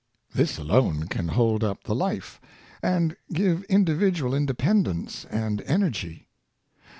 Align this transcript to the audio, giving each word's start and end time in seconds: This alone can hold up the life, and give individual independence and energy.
This 0.33 0.57
alone 0.57 1.03
can 1.09 1.27
hold 1.27 1.63
up 1.63 1.83
the 1.83 1.93
life, 1.93 2.41
and 2.81 3.15
give 3.31 3.61
individual 3.65 4.33
independence 4.33 5.25
and 5.25 5.61
energy. 5.67 6.25